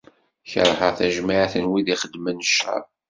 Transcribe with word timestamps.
Kerheɣ 0.51 0.91
tajmaɛt 0.97 1.53
n 1.63 1.65
wid 1.71 1.87
ixeddmen 1.95 2.39
ccer. 2.47 2.83